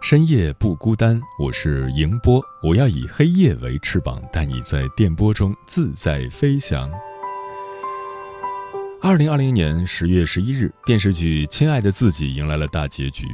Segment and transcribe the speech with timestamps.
[0.00, 2.40] 深夜不孤单，我是迎波。
[2.62, 6.88] 我要以黑夜为翅膀，带你在电波中自在飞翔。
[9.02, 13.26] 二零二零年十月十一日，电视剧《亲爱的自己》迎来了大结局。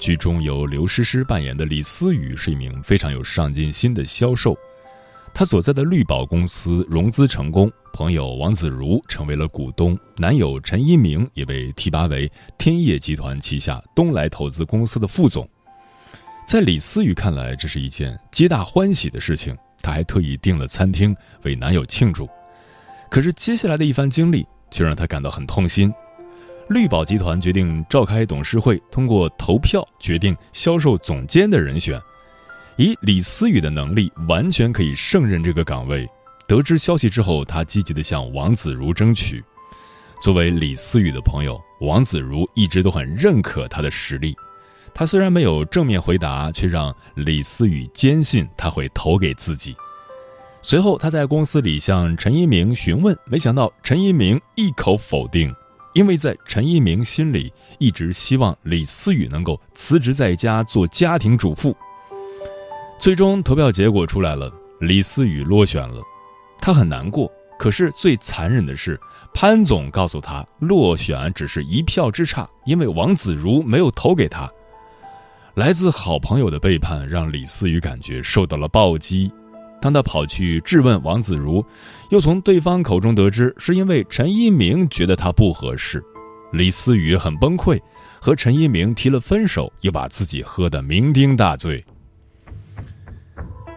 [0.00, 4.56] 剧中由刘诗诗扮演的李思雨是一名非常有上进心的销售。
[5.32, 15.48] 她所在的绿宝公司融资成功，朋友王子如成为了股东，男友陈一鸣也被提拔为天业集团旗下东来投资公司的副总。
[16.48, 19.54] 在李思雨看来，这是一件皆大欢喜的事情。
[19.82, 22.26] 她还特意订了餐厅为男友庆祝。
[23.10, 25.92] 可是接下来的一番经历却让她感到很痛心。
[26.70, 32.00] 绿宝集团决定召开董事会，通过投票决定销售总监的人选。
[32.78, 36.08] 以李思雨的能力，完全可以胜任这个岗位。
[36.46, 39.44] 得知消息之后，她积极地向王子如争取。
[40.22, 44.34] 作为李思雨的朋友，王子如一直都很认可她的实力。
[44.98, 49.76] 他虽然没有正面回答，却让李思雨坚信他会投给自己。
[50.60, 55.54] 随后，他在公司里向陈一鸣询问，没想到陈一鸣一口否定，
[55.94, 61.76] 因为在陈一鸣心里，一直希望李思雨能够辞职在家做家庭主妇。
[62.98, 66.02] 最终投票结果出来了，李思雨落选了，
[66.60, 67.30] 他很难过。
[67.56, 68.98] 可是最残忍的是，
[69.32, 74.50] 潘总告诉他，落选只是一票之差，因为王子如没有投给他。
[75.58, 79.28] 来自好朋友的背叛，让李思雨感觉受到了暴击。
[79.82, 81.66] 当他跑去质问王子如，
[82.12, 86.00] 又从对方口中得知是因为陈一鸣觉得他不合适，
[86.52, 87.76] 李思雨很崩溃，
[88.20, 91.84] 和陈一鸣提了分手，又把自己喝得酩酊大醉。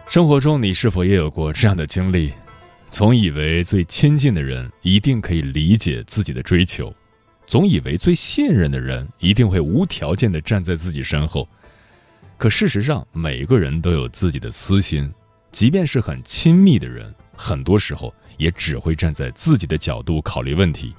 [0.08, 2.32] 生活中，你是否也有过这样的经历？
[2.86, 6.94] 总以为最亲近的人一定可以理解自己的追求，
[7.48, 11.48] 总以为最信任的人一定会无条件地站在自己身后。
[12.42, 15.08] 可事实上，每个人都有自己的私心，
[15.52, 20.92] 即便是很亲密的人，很多时候也只会站在自己的角度考虑问题。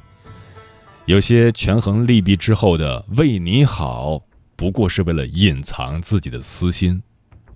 [1.03, 4.23] 有些权衡利弊之后的为你好，
[4.55, 7.03] 不过是为了隐藏自己的私心。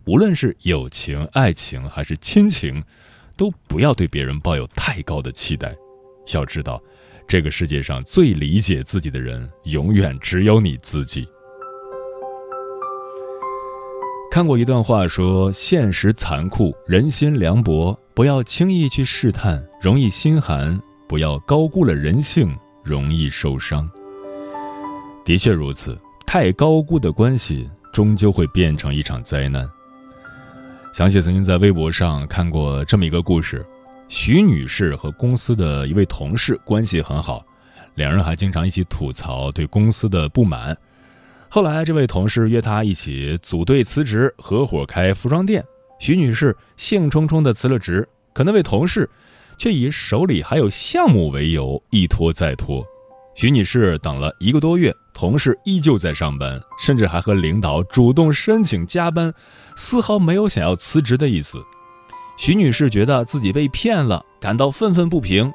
[0.04, 2.84] 无论是友情、爱情还是亲情，
[3.38, 5.74] 都不要对别人抱有太高的期待。
[6.34, 6.84] 要知道，
[7.26, 11.26] 这个世界上最理解自己的人，永远只有你自己。
[14.38, 23.90] 看过一段话，说现实残酷，人心凉薄，不要轻易去试探，容易心寒；不要高估了人性，容易受伤。
[25.26, 29.68] 的确如此，太高估的关系，终究会变成一场灾难。
[30.94, 33.66] 想起曾经在微博上看过这么一个故事：
[34.08, 37.44] 徐女士和公司的一位同事关系很好，
[37.96, 40.78] 两人还经常一起吐槽对公司的不满。
[41.50, 45.64] 后来，这位同事约她一起组队辞职，合伙开服装店。
[46.00, 49.10] 徐女士兴冲冲地辞了职，可那位同事
[49.58, 52.86] 却以手里还有项目为由一拖再拖。
[53.34, 59.34] 徐女士等了一个多月，同事依旧在上班，甚至还和领导主动申请加班，
[59.76, 61.58] 丝毫没有想要辞职的意思。
[62.38, 65.52] 徐女士觉得自己被骗了，感到愤愤不平。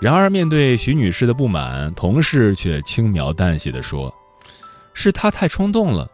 [0.00, 4.12] 然而，面对徐女士的不满，同事却轻描淡写地说。
[4.96, 6.10] 是他太冲动了。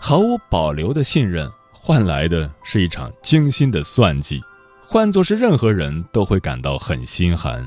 [0.00, 4.42] 毫无保留的信任换来的是一场精心的算计，
[4.86, 7.66] 换作是任何人都会感到很心寒。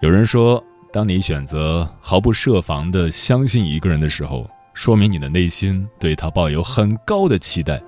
[0.00, 7.80] 有人说，当你选择毫不设防的相信一个人的时候，说明你的内心对他抱有很高的期待。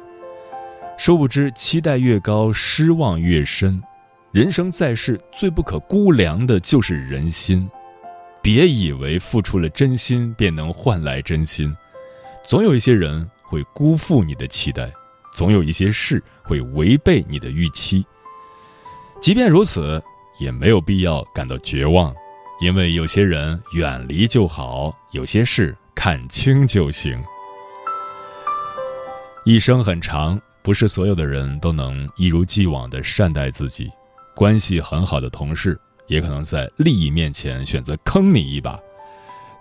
[0.98, 3.82] 殊不知，期待越高，失望越深。
[4.30, 7.68] 人生在世，最不可估量的就是人心。
[8.42, 11.74] 别以为付出了真心便能换来真心，
[12.44, 14.92] 总有一些人会辜负你的期待，
[15.32, 18.04] 总有一些事会违背你的预期。
[19.20, 20.02] 即便如此，
[20.40, 22.12] 也没有必要感到绝望，
[22.60, 27.22] 因为有些人远离就好，有些事看清就行。
[29.44, 33.88] 一生很长，不是所有的人都能一如既往的善待自己。
[34.34, 38.78] 关系很好的同事，也可能在利益面前选择坑你一把；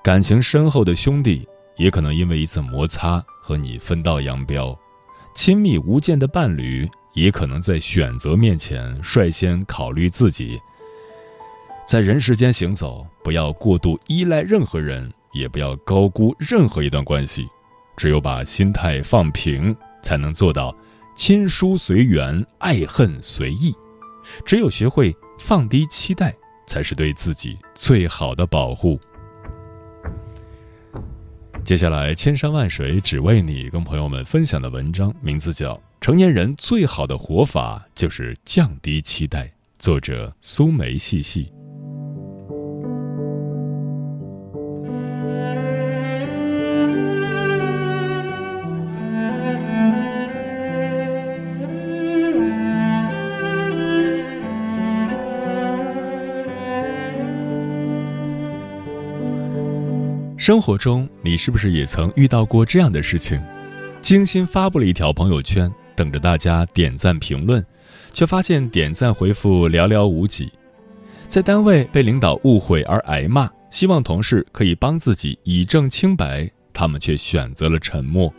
[0.03, 1.47] 感情深厚的兄弟，
[1.77, 4.77] 也可能因为一次摩擦和你分道扬镳；
[5.35, 10.59] 亲密无间的伴侣，也可能在选择面前率先考虑自己。
[11.85, 17.47] 在人世间行走，不要过度依赖任何人，也不要高估任何一段关系。
[17.97, 20.75] 只有把心态放平，才能做到
[21.15, 23.75] 亲疏随缘，爱恨随意。
[24.45, 26.33] 只有学会放低期待，
[26.67, 28.97] 才是对自己最好的保护。
[31.65, 39.45] 接下来，千山万水只为你，跟朋友们分享的文章名字叫《成年人最好的活法就是降低期待》，
[39.77, 41.51] 作者苏梅细细。
[60.41, 63.39] 生活中，你是不是也曾遇到过这样的事情？
[64.01, 67.63] 精心发布了一条朋友圈，等着大家点赞评论，
[68.11, 70.51] 却发现点赞回复寥寥无几。
[71.27, 78.33] 在单位被领导误会而挨骂，希望同事可以帮自己以证清白，他们却选择了沉默。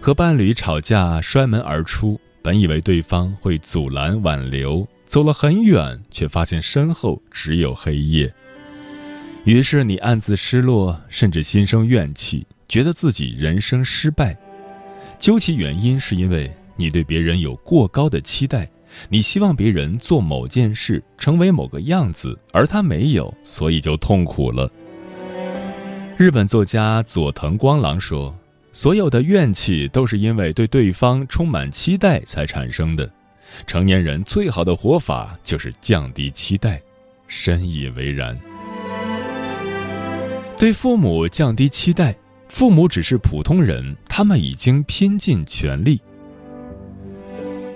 [0.00, 8.32] 和伴侣吵架摔门而出，本以为对方会阻拦挽留，走了很远，却发现身后只有黑夜。
[9.44, 14.36] 于是你暗自失落，甚至心生怨气，觉得自己人生失败。
[15.18, 18.68] 究其原因，是因为你对别人有过高的期待，
[19.08, 24.70] 你希望别人做某件事，成为某个样子，而他没有，所以就痛苦了。
[26.18, 28.36] 日本作家佐藤光郎说
[28.74, 33.10] ：“所有的怨气都是因为对对方充满期待才产生的。
[33.66, 36.80] 成年人最好的活法就是降低期待。”
[37.26, 38.38] 深以为然。
[40.60, 42.14] 对父母降低期待，
[42.48, 45.98] 父母只是普通人，他们已经拼尽全力。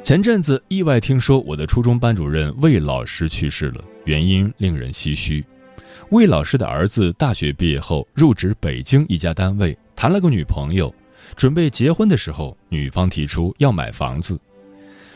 [0.03, 5.43] 前阵子意外听说我的初中班主任魏老师去世了，原因令人唏嘘。
[6.11, 10.95] 魏老师的儿子大学毕业后入职北京一家单位，谈了个女朋友，
[11.37, 14.39] 准备结婚的时候，女方提出要买房子。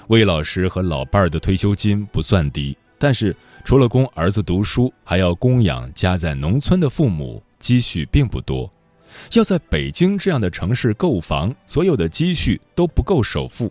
[0.07, 7.43] 魏老师和老伴儿的退休金不算低，但是除了供儿子读书，还要供养家在农村的父母。
[7.59, 8.71] 积蓄并不多，
[9.33, 13.71] 要在北京这样的城市购房，所有的积蓄都不够首付。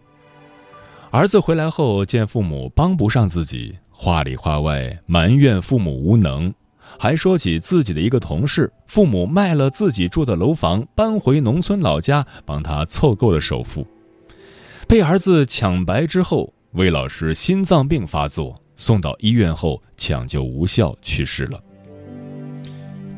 [1.10, 6.54] 儿子回来后见父母帮不上自己，话里话外埋怨父母无能，
[7.00, 13.88] 还说起自己的一个同事，父母卖了自己住的楼房，搬回农村老家，帮他凑够了首付。
[14.88, 21.60] 被儿子抢白之后，魏老师心脏病发作，送到医院后抢救无效去世了。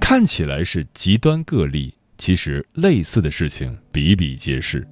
[0.10, 4.84] 看起来是极端个例，其实类似的事情比比皆是。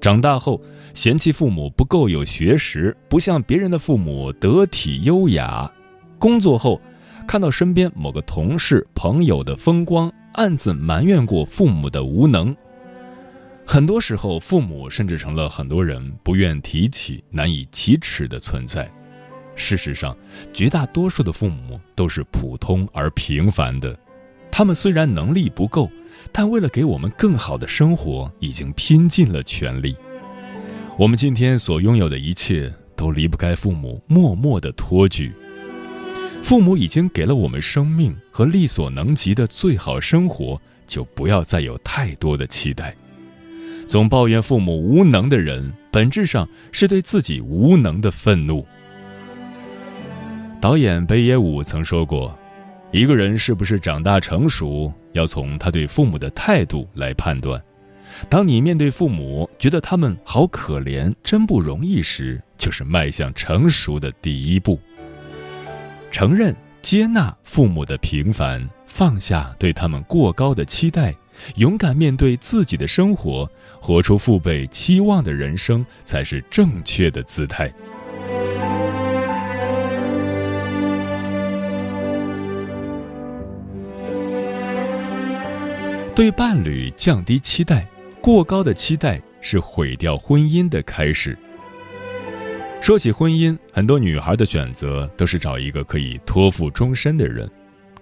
[0.00, 0.58] 长大后
[0.94, 5.70] 嫌弃父母不够有学识，不像别人的父母得体优雅；
[6.18, 6.80] 工作后
[7.26, 12.56] 看到身边某个同事朋友的风光，暗自埋怨过父母的无能。
[13.66, 18.90] 很多时候，父母甚至成了很多人不愿提起、难以启齿的存在。
[19.54, 20.16] 事实上，
[20.54, 23.94] 绝大多数的父母都是普通而平凡的。
[24.56, 25.90] 他们虽然能力不够，
[26.30, 29.96] 但为了给我们更好的生活，已经拼尽了全力。
[30.96, 35.32] 我们今天所拥有的一切，都离不开父母默默的托举。
[36.40, 42.94] 父母已经给了我们生命和力所能及的最好生活，就不要再有太多的期待。
[43.88, 48.64] 总抱怨父母无能的人，本质上是对自己无能的愤怒。
[50.60, 52.38] 导演北野武曾说过。
[52.94, 57.60] 一个人是不是长大成熟，要从他对父母的态度来判断。
[58.30, 64.78] 当你面对父母觉得他们好可怜、真不容易时，就是迈向成熟的第一步。
[66.12, 71.12] 承认、接纳父母的平凡，放下对他们过高的期待，
[71.56, 77.74] 勇敢面对自己的生活，活出父辈期望的人生，才是正确的姿态。
[86.14, 87.84] 对伴侣降低期待，
[88.20, 91.36] 过高的期待是毁掉婚姻的开始。
[92.80, 97.50] 说起婚姻，很多女孩的选择都是找一个可以托付终身的人，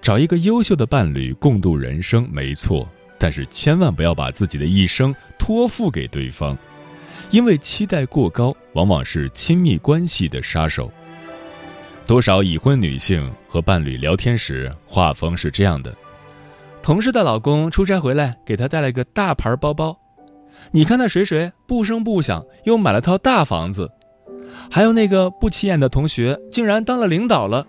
[0.03, 2.87] 找一个优秀的伴侣共度人生，没错。
[3.19, 6.59] 但是千万不要把自己的一生托付给对方，
[7.31, 10.93] 因为期待过高往往是亲密关系的杀手。
[12.07, 15.97] 多少已婚女性和伴侣聊天时，画风是这样的：
[16.83, 19.97] 同事的老公出差回来，给她带了个大牌包包。
[20.73, 23.91] 你看那谁谁不声不响又买了套大房子。
[24.71, 27.67] 还有那个不起眼的同学，竟然当了领导了。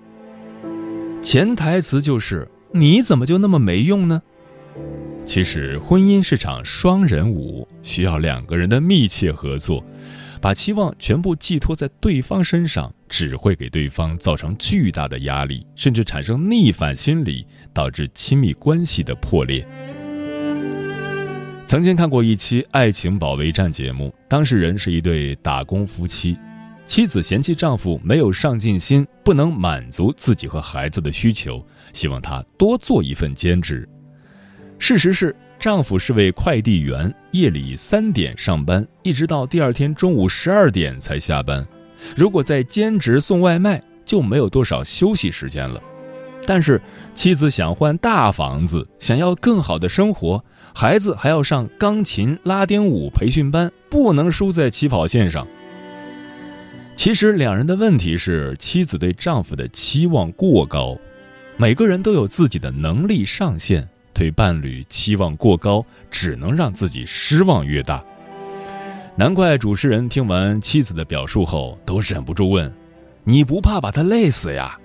[1.22, 4.22] 潜台词就是：你怎么就那么没用呢？
[5.24, 9.82] 其实，婚姻是场双人舞，需要两个人的密切合作。
[10.44, 19.66] 把期望全部寄托在对方身上，只会给对方造成巨大的压力，甚至产生逆反心理，导致亲密关系的破裂。
[21.66, 26.38] 曾经看过一期《爱情保卫战》节目，当事人是一对打工夫妻。
[26.86, 33.88] 妻子嫌弃丈夫没有上进心，不能满足自己和孩子的需求，希望他多做一份兼职。
[34.78, 35.34] 事实是，
[35.64, 41.66] 丈夫是位快递员，夜里三点上班，一直到第二天中午十二点才下班。
[42.18, 45.82] 如果在兼职送外卖，就没有多少休息时间了。
[46.46, 46.82] 但是
[47.16, 50.44] 妻子想换大房子，想要更好的生活，
[50.76, 55.48] 孩子还要上钢琴、拉丁舞培训班，不能输在起跑线上。
[56.98, 60.98] 其实两人的问题是，妻子对丈夫的期望过高。
[61.56, 68.04] 每个人都有自己的能力上限，对伴侣期望过高，只能让自己失望越大。
[69.16, 72.72] 难怪主持人听完妻子的表述后，都忍不住问
[73.24, 74.78] ：“你不怕把他累死呀？”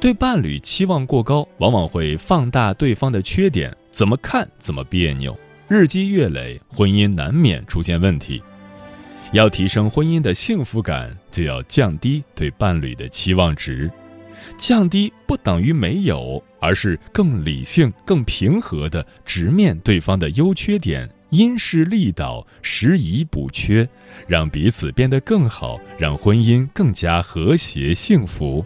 [0.00, 8.42] 对伴侣期望过高，往往会放大对方的缺点，怎么看怎么别扭，日积月累，婚姻难免出现问题。
[9.32, 13.90] 要提升婚姻的幸福感，就要降低对伴侣的期望值。
[14.56, 23.88] 降低不等于没有，而是更理性、更平和的直面对方的优缺点，因势利导，拾遗补缺，
[24.26, 28.64] 让彼此变得更好，让婚姻更加和谐幸福。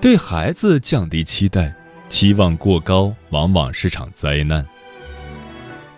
[0.00, 1.72] 对孩子降低期待，
[2.08, 4.66] 期望过高往往是场灾难。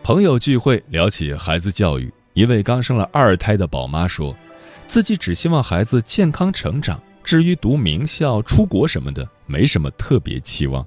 [0.05, 4.37] 朋友聚会聊起孩子教育，一位刚生了二胎的宝妈说，
[4.87, 10.87] 自己只希望孩子健康成长，至于读名校、出国什么的，没什么特别期望。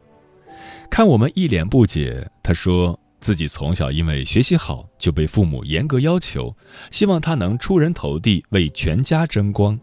[0.87, 6.55] 看我们一脸不解，她说自己从小因为学习好就被父母严格要求，
[6.91, 9.79] 希望他能出人头地，为全家争光。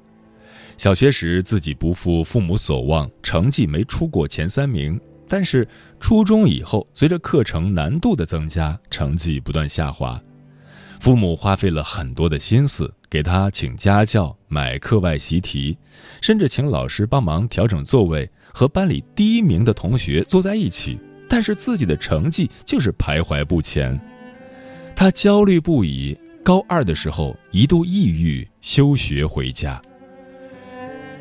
[0.77, 5.01] 小学时自己不负父母所望，成绩没出过前三名。
[5.29, 5.67] 但是
[5.99, 10.21] 初中以后，随着课程难度的增加，成绩不断下滑。
[11.01, 15.77] 父母花费了很多的心思，给他请家教、买课外习题，
[16.23, 20.99] 甚至请老师帮忙调整座位，和班里第一名的同学坐在一起。
[21.29, 23.99] 但是自己的成绩就是徘徊不前，
[24.95, 26.17] 他焦虑不已。
[26.45, 29.81] 高二的时候一度抑郁，休学回家。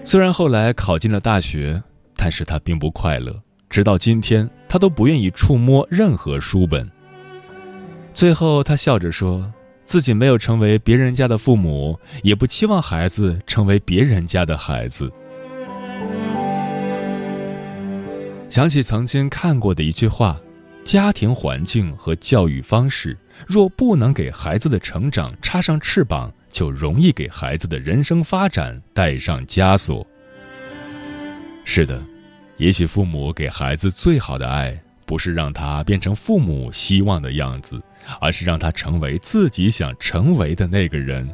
[0.03, 1.81] 虽然后来考进了大学，
[2.17, 3.41] 但是他并不快乐。
[3.73, 6.87] 直到今天，他都不愿意触摸任何书本。
[8.13, 9.51] 最后，他笑着说
[9.83, 15.11] ：“自己没有成为别人家的父母，也不期望孩子成为别人家的孩子。”
[18.47, 20.39] 想起曾经看过的一句话
[20.85, 30.05] ：“家庭环境和教育方式，若不能给孩子的成长插上翅膀。”就容易给孩子的人生发展带上枷锁。
[31.65, 31.99] 是的，
[32.63, 37.77] 也许父母给孩子最好的爱，不是让他变成父母希望的样子，
[38.21, 41.27] 而是让他成为自己想成为的那个人。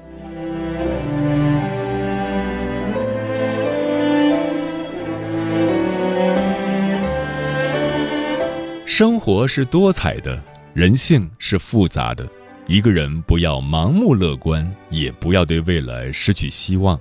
[8.88, 10.42] 生活是多彩的，
[10.74, 12.28] 人性是复杂的。
[12.66, 17.00] 一个人不要盲目乐观，也不要对未来失去希望。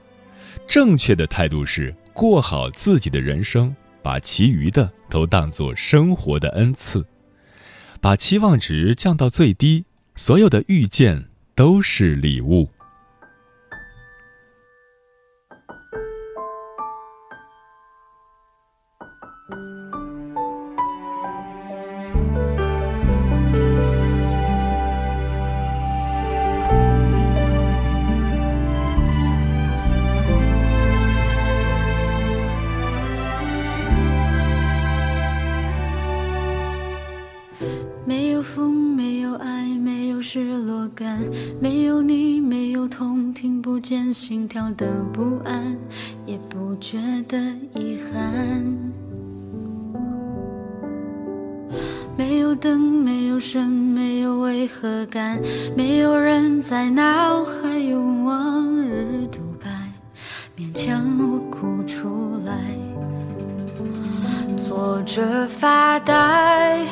[0.66, 3.74] 正确的态度是过好自己的人生，
[4.08, 7.04] 把其余的都当作生活的恩赐，
[8.00, 9.84] 把期望值降到最低，
[10.16, 12.70] 所有的遇见都是礼物。
[40.94, 41.20] 感，
[41.60, 45.76] 没有你，没有痛，听不见心跳的不安，
[46.26, 47.38] 也不觉得
[47.74, 48.64] 遗憾。
[52.16, 55.40] 没有灯，没有声，没有违和感，
[55.76, 59.70] 没有人在脑海用往日独白，
[60.56, 62.52] 勉强我哭出来，
[64.56, 66.84] 坐着发呆。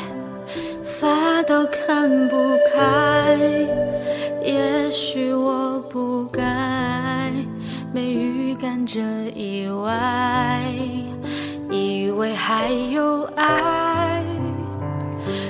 [1.07, 3.39] 发到看不开，
[4.43, 6.43] 也许我不该
[7.95, 9.01] 没预感这
[9.33, 10.65] 意外，
[11.71, 14.21] 以为还有爱，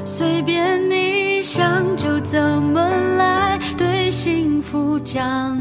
[0.04, 5.58] 随便你想就怎么来，对幸福讲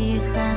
[0.00, 0.56] 遗憾，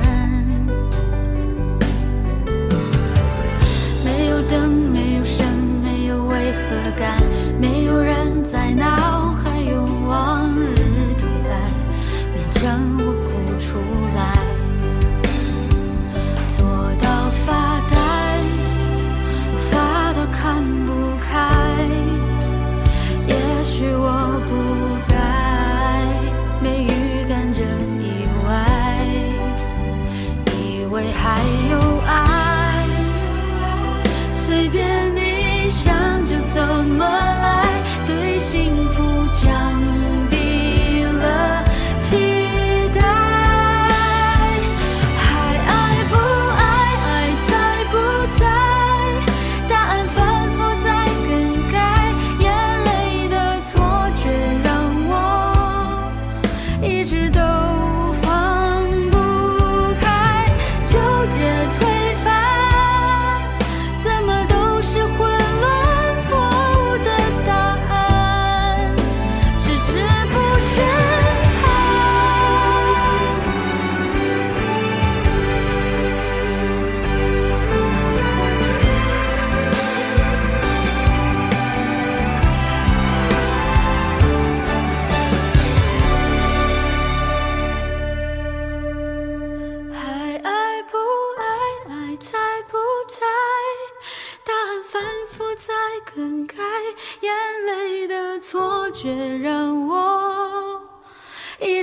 [4.02, 5.46] 没有灯，没有声，
[5.82, 7.20] 没有为何感，
[7.60, 9.03] 没有人在那。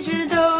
[0.02, 0.51] 直都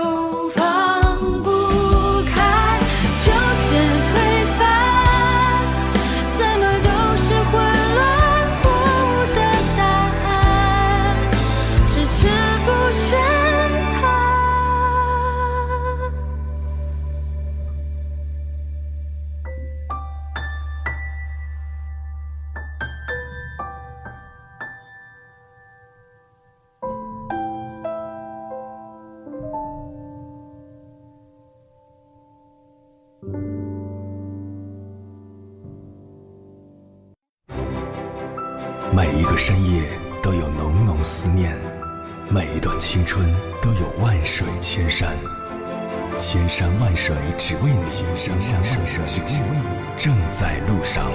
[49.19, 51.12] 只为你，正在路上。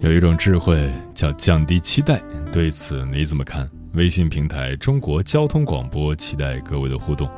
[0.00, 2.20] 有一种智慧叫降低期待，
[2.52, 3.70] 对此你怎么看？
[3.92, 7.30] 微信平台中国交通广播期待各位的互动。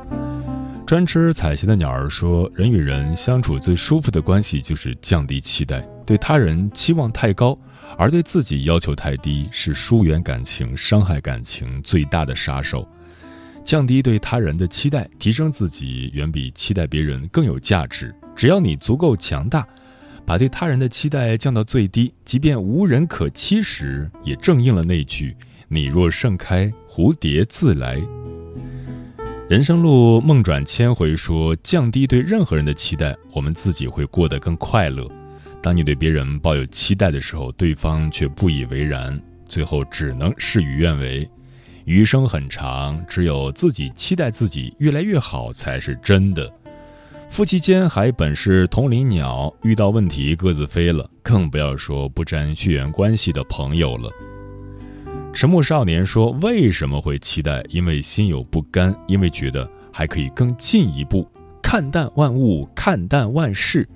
[0.87, 7.55] 专吃彩旗的鸟儿说：“人与人相处最舒服的关系就是降低期待，对他人期望太高，
[7.97, 12.87] 而对自己要求太低，是疏远感情、伤害感情最大的杀手。
[13.61, 18.15] 降低对他人的期待，提升自己，远比期待别人更有价值。
[18.33, 19.67] 只要你足够强大，
[20.25, 25.35] 把对他人的期待降到最低，即便无人可期时，也正应了那句
[25.67, 28.01] “你若盛开，蝴蝶自来”。
[29.49, 35.05] 人生路梦转千回，说降低对任何人的期待，我们自己会过得更快乐。
[35.61, 41.29] 当你对别人抱有期待的时候，对方却不以为然，最后只能事与愿违。
[41.85, 46.51] 余生很长，只有自己期待自己越来越好才是真的。
[47.29, 54.09] 夫妻间还本是同林鸟，遇到问题各自飞了，更不要说不沾血缘关系的朋友了。
[55.33, 57.61] 沉默少年说：“为什么会期待？
[57.69, 61.29] 因为心有不甘，因为觉得还可以更进一步。
[61.61, 63.87] 看淡万物，看淡万事，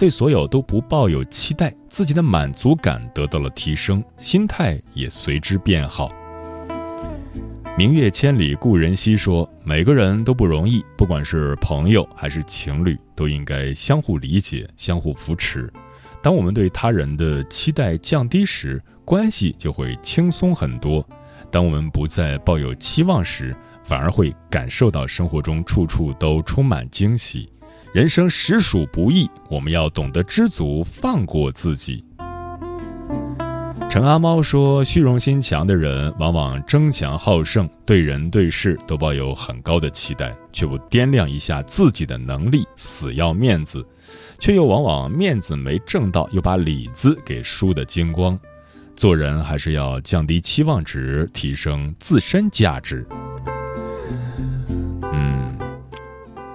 [0.00, 6.10] 对所有都不抱有期待，自己的满足感得到了提升，心态也随之变好。”
[7.76, 15.70] 明月千里故人西说：“每个人都不容易，不管是朋友还是情侣，都应该相互理解、相互扶持。
[16.22, 21.04] 当我们对他人的期待降低时，关系就会轻松很多；
[21.50, 27.50] 当我们不再抱有期望时，反而会感受到生活中处处都充满惊喜。
[27.92, 32.04] 人生实属不易，我们要懂得知足，放过自己。”
[33.90, 43.84] 陈阿猫说：“虚荣心强的人往往争强好胜，对人对事都抱有很高的期待，却不掂量一下自己的能力，死要面子，
[44.38, 48.38] 却又往往面子没挣到，又把里子给输得精光。
[48.94, 53.04] 做人还是要降低期望值，提升自身价值。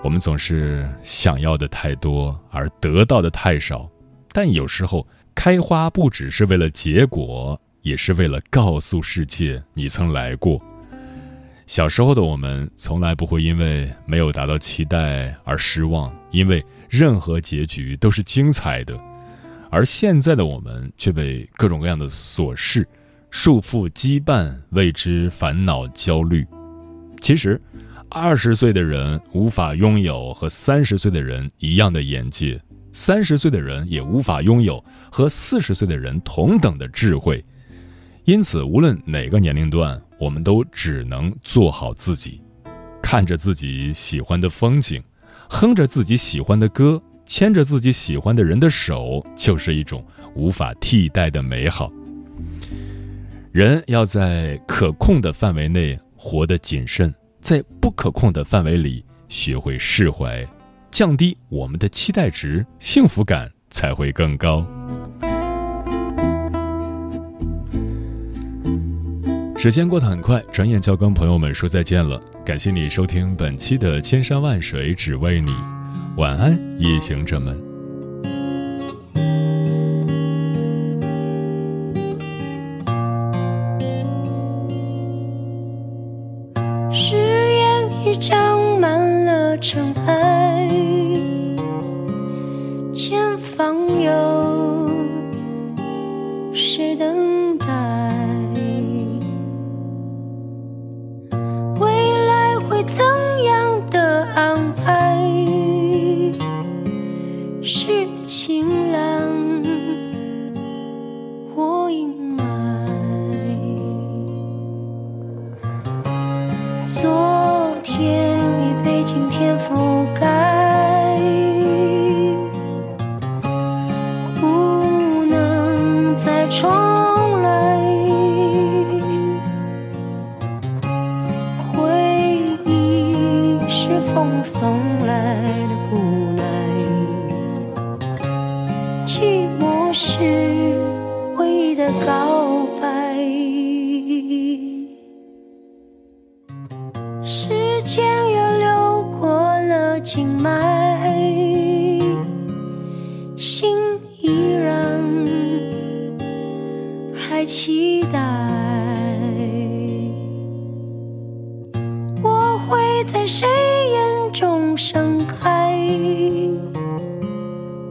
[0.06, 3.90] 我们总是想要的太多，而得到的太少，
[4.32, 10.62] 但有时候。”开花不只是为了结果，也是为了告诉世界你曾来过。
[11.68, 18.98] 小时候的我们从来不会因为没有达到期待而失望，因为任何结局都是精彩的。
[19.70, 22.88] 而现在的我们却被各种各样的琐事
[23.30, 26.48] 束缚羁绊，为之烦恼焦虑。
[27.20, 27.62] 其实，
[28.10, 32.62] 二十岁的人无法拥有和三十岁的人一样的眼界。
[32.94, 37.44] 三十岁的人也无法拥有和四十岁的人同等的智慧，
[38.24, 42.42] 因此，无论哪个年龄段，我们都只能做好自己，
[43.02, 45.04] 看着自己喜欢的风景，
[45.50, 50.02] 哼着自己喜欢的歌，牵着自己喜欢的人的手，就是一种
[50.34, 51.92] 无法替代的美好。
[53.52, 57.14] 人要在可控的范围内活得谨慎，
[57.46, 60.44] 在不可控的范围里学会释怀。
[60.90, 64.66] 降低我们的期待值，幸福感才会更高。
[69.56, 72.20] 时间过得很快，转眼就要跟朋友们说再见了。
[72.44, 75.52] 感谢你收听本期的《千山万水只为你》，
[76.18, 77.65] 晚安，夜行者们。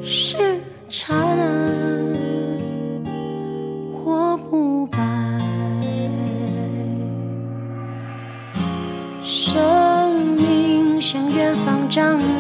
[0.03, 2.13] 是刹那，
[3.93, 4.99] 或不白。
[9.23, 9.63] 生
[10.37, 12.34] 命向远方张。